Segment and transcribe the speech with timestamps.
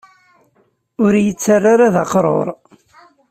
[1.03, 2.47] Ur yi-ttarra ara d aqrur.